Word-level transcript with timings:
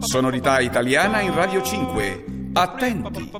Sonorità 0.00 0.60
italiana 0.60 1.20
in 1.20 1.34
Radio 1.34 1.60
5. 1.60 2.24
Attenti. 2.54 3.30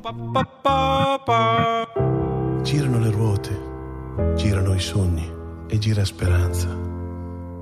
Girano 2.62 2.98
le 2.98 3.10
ruote, 3.10 4.34
girano 4.34 4.74
i 4.74 4.80
sogni 4.80 5.32
e 5.66 5.78
gira 5.78 6.04
speranza. 6.04 6.68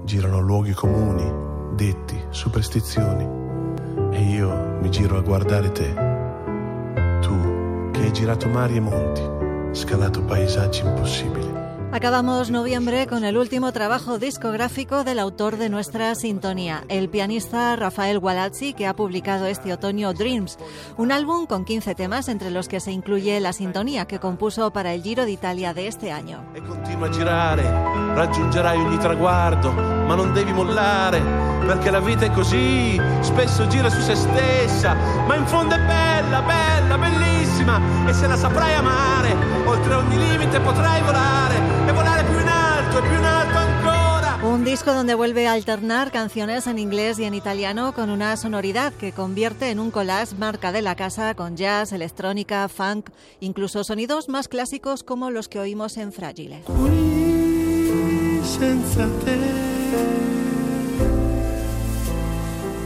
Girano 0.03 0.40
luoghi 0.40 0.72
comuni, 0.72 1.77
detti, 1.77 2.21
superstizioni. 2.31 3.29
E 4.11 4.21
io 4.22 4.79
mi 4.81 4.90
giro 4.90 5.19
a 5.19 5.21
guardare 5.21 5.71
te. 5.71 5.95
Tu 7.21 7.90
che 7.93 8.01
hai 8.01 8.13
girato 8.13 8.49
mari 8.49 8.75
e 8.75 8.81
monti, 8.81 9.22
scalato 9.71 10.21
paesaggi 10.25 10.81
impossibili 10.81 11.67
Acabamos 11.91 12.51
noviembre 12.51 13.07
con 13.07 13.25
el 13.25 13.39
último 13.39 13.73
trabajo 13.73 14.19
discográfico 14.19 15.05
del 15.05 15.19
autor 15.19 15.57
de 15.57 15.71
nuestra 15.71 16.15
sintonía, 16.15 16.84
el 16.88 17.09
pianista 17.09 17.74
Rafael 17.77 18.19
Gualazzi, 18.19 18.74
que 18.74 18.87
ha 18.87 18.95
publicado 18.95 19.46
este 19.46 19.73
otoño 19.73 20.12
Dreams, 20.12 20.59
un 20.98 21.12
álbum 21.12 21.46
con 21.46 21.65
15 21.65 21.95
temas 21.95 22.29
entre 22.29 22.51
los 22.51 22.69
que 22.69 22.80
se 22.80 22.93
incluye 22.93 23.41
la 23.41 23.55
sintonía 23.55 24.05
que 24.05 24.19
compuso 24.19 24.70
para 24.70 24.93
el 24.93 25.02
Giro 25.02 25.24
d'Italia 25.24 25.73
de 25.73 25.87
este 25.87 26.12
año. 26.12 26.45
E 26.55 26.60
ma 30.08 30.14
non 30.14 30.32
devi 30.32 30.54
mollare, 30.54 31.20
perché 31.66 31.90
la 31.90 32.00
vita 32.00 32.24
è 32.24 32.30
così, 32.30 32.98
spesso 33.20 33.66
gira 33.66 33.90
su 33.90 34.00
se 34.00 34.14
stessa, 34.14 34.94
ma 35.26 35.36
in 35.36 35.46
fondo 35.46 35.74
è 35.74 35.78
bella, 35.80 36.40
bella, 36.40 36.96
bellissima, 36.96 37.78
e 38.06 38.14
se 38.14 38.26
la 38.26 38.36
saprai 38.36 38.72
amare, 38.72 39.36
oltre 39.66 39.92
ogni 39.92 40.16
limite 40.16 40.60
potrai 40.60 41.02
volare 41.02 41.56
e 41.86 41.92
volare 41.92 42.24
più 42.24 42.40
in 42.40 42.48
alto 42.48 42.98
e 42.98 43.02
più 43.02 43.18
in 43.18 43.24
alto 43.24 43.58
ancora. 43.58 44.38
Un 44.44 44.64
disco 44.64 44.94
donde 44.94 45.12
vuelve 45.12 45.46
a 45.46 45.52
alternar 45.52 46.10
canciones 46.10 46.66
en 46.66 46.78
inglés 46.78 47.18
y 47.18 47.24
en 47.24 47.34
italiano 47.34 47.92
con 47.92 48.09
una 48.09 48.34
sonoridad 48.38 48.95
que 48.95 49.12
convierte 49.12 49.68
en 49.68 49.78
un 49.78 49.90
collage 49.90 50.37
marca 50.37 50.72
de 50.72 50.80
la 50.80 50.95
casa 50.95 51.34
con 51.34 51.54
jazz, 51.54 51.93
electrónica, 51.93 52.66
funk, 52.70 53.10
incluso 53.40 53.84
sonidos 53.84 54.30
más 54.30 54.48
clásicos 54.48 55.02
como 55.02 55.30
los 55.30 55.48
que 55.48 55.60
oímos 55.60 55.98
en 55.98 56.12
Fragile. 56.12 56.62
Senza 58.43 59.06
te 59.22 59.77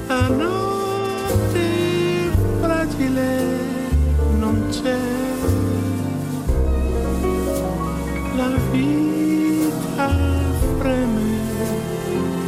la 0.07 0.29
notte 0.29 1.67
fragile 2.61 3.29
non 4.39 4.67
c'è. 4.71 4.99
La 8.37 8.51
vita 8.71 10.11
freme 10.79 11.41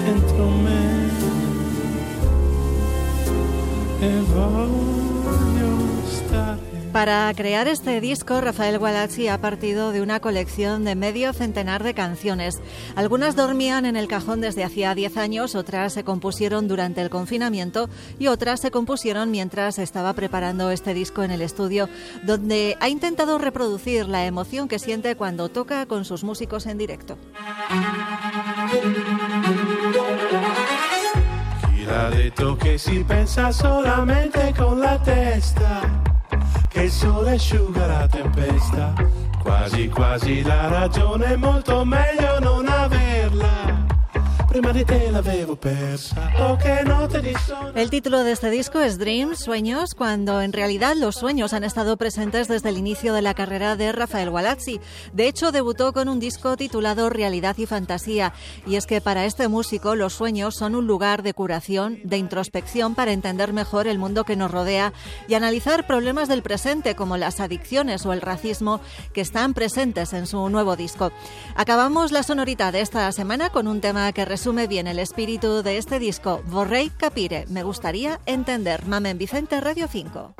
dentro 0.05 0.48
me. 0.48 0.82
E 4.00 4.20
voglio 4.32 4.94
Para 6.95 7.34
crear 7.34 7.67
este 7.67 8.00
disco, 8.00 8.41
Rafael 8.41 8.78
Gualazzi 8.78 9.27
ha 9.27 9.41
partido 9.41 9.91
de 9.91 10.00
una 10.00 10.20
colección 10.20 10.84
de 10.84 10.95
medio 10.95 11.33
centenar 11.33 11.83
de 11.83 11.92
canciones. 11.92 12.61
Algunas 12.95 13.34
dormían 13.34 13.84
en 13.84 13.97
el 13.97 14.06
cajón 14.06 14.41
desde 14.41 14.62
hacía 14.62 14.95
10 14.95 15.17
años, 15.17 15.56
otras 15.56 15.92
se 15.92 16.05
compusieron 16.05 16.69
durante 16.69 17.00
el 17.03 17.11
confinamiento 17.11 17.91
y 18.20 18.28
otras 18.28 18.61
se 18.61 18.70
compusieron 18.70 19.33
mientras 19.33 19.81
estaba 19.81 20.12
preparando 20.12 20.70
este 20.70 20.95
disco 20.95 21.25
en 21.25 21.33
el 21.33 21.42
estudio, 21.42 21.89
donde 22.22 22.77
ha 22.78 22.89
intentado 22.89 23.39
reproducir 23.39 24.06
la 24.06 24.25
emoción 24.25 24.69
que 24.69 24.78
siente 24.78 25.17
cuando 25.17 25.48
toca 25.48 25.87
con 25.87 26.05
sus 26.05 26.22
músicos 26.22 26.67
en 26.67 26.78
directo. 26.78 27.19
Chi 31.75 31.84
l'ha 31.87 32.09
detto 32.11 32.56
che 32.56 32.78
si 32.78 33.05
solamente 33.50 34.55
con 34.56 34.78
la 34.78 35.03
testa? 35.03 35.94
Asciuga 37.34 37.87
la 37.87 38.06
tempesta? 38.06 38.95
Quasi 39.43 39.89
quasi 39.89 40.43
la 40.43 40.69
ragione 40.69 41.33
è 41.33 41.37
molto 41.37 41.84
meglio 41.84 42.39
non 42.39 42.69
averla. 42.69 43.74
Prima 44.54 44.70
di 44.70 44.84
te 44.84 45.10
l'avevo 45.10 45.56
persa. 45.56 46.31
Poche 46.37 46.84
note 46.84 47.20
di 47.20 47.34
sonno. 47.44 47.72
El 47.75 47.91
título 47.91 48.22
de 48.22 48.31
este 48.31 48.50
disco 48.50 48.78
es 48.78 48.98
Dreams, 48.98 49.41
Sueños, 49.41 49.97
cuando 49.97 50.41
en 50.41 50.53
realidad 50.53 50.94
los 50.94 51.16
sueños 51.16 51.53
han 51.53 51.65
estado 51.65 51.97
presentes 51.97 52.47
desde 52.47 52.69
el 52.69 52.78
inicio 52.78 53.14
de 53.14 53.22
la 53.22 53.34
carrera 53.34 53.75
de 53.75 53.91
Rafael 53.91 54.31
Gualazzi. 54.31 54.81
De 55.12 55.26
hecho, 55.26 55.50
debutó 55.50 55.93
con 55.93 56.09
un 56.09 56.20
disco 56.20 56.56
titulado 56.56 57.10
Realidad 57.10 57.59
y 57.59 57.66
Fantasía, 57.66 58.32
y 58.64 58.76
es 58.76 58.87
que 58.87 59.00
para 59.00 59.25
este 59.25 59.48
músico 59.48 59.97
los 59.97 60.12
sueños 60.12 60.54
son 60.54 60.76
un 60.76 60.87
lugar 60.87 61.25
de 61.25 61.34
curación, 61.34 61.98
de 62.04 62.19
introspección 62.19 62.94
para 62.94 63.10
entender 63.10 63.53
mejor 63.53 63.88
el 63.88 63.98
mundo 63.98 64.22
que 64.22 64.37
nos 64.37 64.53
rodea 64.53 64.93
y 65.26 65.34
analizar 65.34 65.84
problemas 65.84 66.28
del 66.28 66.43
presente 66.43 66.94
como 66.94 67.16
las 67.16 67.41
adicciones 67.41 68.06
o 68.06 68.12
el 68.12 68.20
racismo 68.20 68.81
que 69.12 69.20
están 69.20 69.53
presentes 69.53 70.12
en 70.12 70.28
su 70.28 70.48
nuevo 70.48 70.76
disco. 70.76 71.10
Acabamos 71.56 72.12
la 72.12 72.22
sonorita 72.22 72.70
de 72.70 72.82
esta 72.82 73.10
semana 73.10 73.50
con 73.50 73.66
un 73.66 73.81
tema 73.81 74.12
que 74.12 74.25
resume 74.44 74.66
bien 74.66 74.87
el 74.87 74.99
espíritu 74.99 75.62
de 75.62 75.78
este 75.78 75.99
disco, 75.99 76.43
Vorrei 76.44 76.91
capire, 76.91 77.47
me 77.49 77.62
gustaría 77.62 78.21
entender, 78.27 78.84
Mamen 78.84 79.16
Vicente 79.16 79.59
Radio 79.59 79.88
5. 79.88 80.34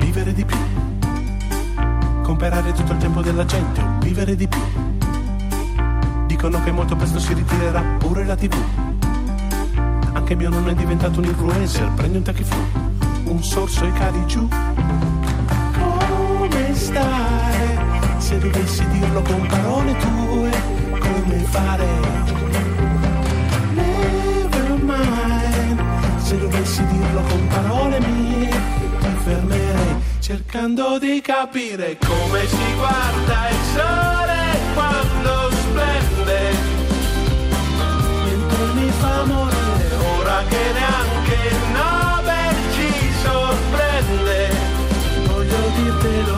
Vivere 0.00 0.32
di 0.32 0.44
più. 0.46 0.56
Comprare 2.22 2.72
tutto 2.72 2.92
il 2.92 2.98
tempo 2.98 3.20
della 3.20 3.44
gente 3.44 3.82
vivere 4.00 4.34
di 4.34 4.48
più. 4.48 4.87
Dicono 6.38 6.62
che 6.62 6.70
molto 6.70 6.94
presto 6.94 7.18
si 7.18 7.34
ritirerà 7.34 7.82
pure 7.98 8.24
la 8.24 8.36
tv. 8.36 8.54
Anche 10.12 10.36
mio 10.36 10.48
nonno 10.48 10.68
è 10.68 10.74
diventato 10.74 11.18
un 11.18 11.24
influencer, 11.24 11.90
prendi 11.96 12.18
un 12.18 12.22
tachifu, 12.22 12.56
un 13.24 13.42
sorso 13.42 13.84
e 13.84 13.92
cadi 13.94 14.24
giù. 14.26 14.48
Come 15.72 16.74
stai? 16.74 17.78
Se 18.18 18.38
dovessi 18.38 18.86
dirlo 18.86 19.20
con 19.22 19.46
parole 19.48 19.96
tue, 19.96 20.50
come 21.00 21.38
fare? 21.38 21.86
Never 23.74 24.78
mind. 24.80 25.82
Se 26.18 26.38
dovessi 26.38 26.86
dirlo 26.86 27.20
con 27.20 27.46
parole 27.48 27.98
mie, 27.98 28.48
ti 29.00 29.08
fermerei 29.24 29.57
cercando 30.28 30.98
di 30.98 31.22
capire 31.22 31.96
come 32.06 32.46
si 32.46 32.74
guarda 32.76 33.48
il 33.48 33.62
sole 33.72 34.58
quando 34.74 35.50
splende. 35.52 36.40
Mentre 38.24 38.64
mi 38.74 38.90
fa 38.90 39.24
morire, 39.24 39.88
ora 40.18 40.42
che 40.50 40.72
neanche 40.74 41.34
il 41.48 41.60
Nobel 41.72 42.56
ci 42.74 42.92
sorprende. 43.22 44.50
Voglio 45.28 45.62
dirtelo, 45.76 46.36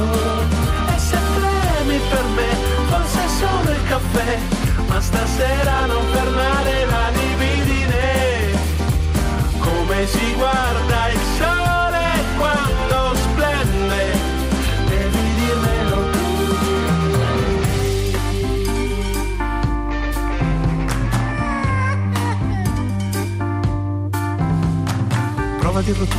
e 0.94 0.98
se 0.98 1.18
premi 1.34 2.00
per 2.10 2.24
me, 2.36 2.48
forse 2.86 3.28
solo 3.40 3.70
il 3.72 3.84
caffè, 3.88 4.38
dirlo 25.82 26.04
tu. 26.04 26.16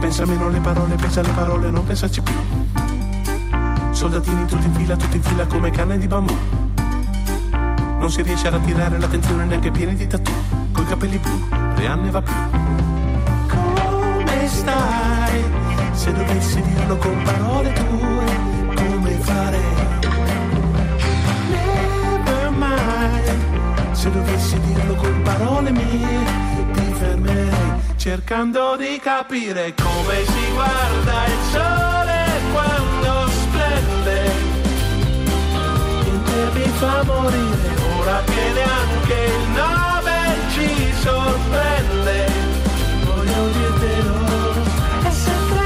Pensa 0.00 0.26
meno 0.26 0.46
alle 0.46 0.60
parole, 0.60 0.94
pensa 0.96 1.20
alle 1.20 1.32
parole, 1.32 1.70
non 1.70 1.84
pensarci 1.84 2.20
più. 2.20 2.34
Soldatini 3.90 4.46
tutti 4.46 4.66
in 4.66 4.74
fila, 4.74 4.96
tutti 4.96 5.16
in 5.16 5.22
fila 5.22 5.46
come 5.46 5.70
canne 5.70 5.98
di 5.98 6.06
bambù. 6.06 6.34
Non 7.98 8.10
si 8.10 8.22
riesce 8.22 8.48
ad 8.48 8.54
attirare 8.54 8.98
l'attenzione 8.98 9.44
neanche 9.44 9.70
pieni 9.70 9.94
di 9.94 10.06
tattoo. 10.06 10.34
Coi 10.72 10.84
capelli 10.84 11.18
blu, 11.18 11.38
Rihanna 11.76 12.10
va 12.10 12.22
più. 12.22 12.34
Come 13.48 14.48
stai? 14.48 15.44
Se 15.92 16.12
dovessi 16.12 16.60
dirlo 16.60 16.96
con 16.96 17.22
parole 17.22 17.72
tue, 17.72 18.13
cercando 28.04 28.76
di 28.76 29.00
capire 29.02 29.72
come 29.82 30.26
si 30.26 30.52
guarda 30.52 31.24
il 31.24 31.38
sole 31.50 32.24
quando 32.52 33.30
splende. 33.30 34.30
Niente 36.02 36.50
mi 36.52 36.68
fa 36.80 37.02
morire, 37.02 37.68
ora 37.96 38.22
che 38.26 38.52
neanche 38.52 39.18
il 39.24 39.48
Nobel 39.56 40.36
ci 40.52 40.94
sorprende. 41.00 42.26
Voglio 43.06 43.48
dirtelo, 43.48 44.52
è 45.02 45.10
sempre 45.10 45.64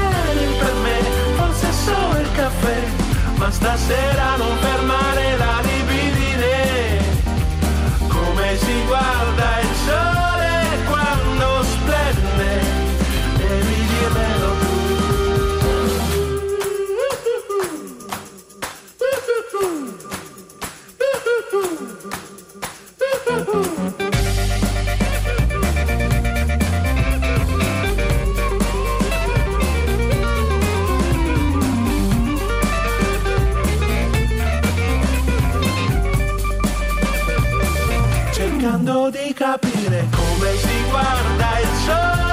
per 0.59 0.73
me, 0.81 0.99
forse 1.35 1.71
solo 1.73 2.19
il 2.19 2.31
caffè, 2.31 2.87
ma 3.35 3.51
stasera 3.51 4.37
non 4.37 4.59
vedo. 4.61 4.68
Capire 39.39 40.05
come 40.11 40.57
si 40.57 40.83
guarda 40.89 41.59
il 41.59 41.67
sole 41.85 42.28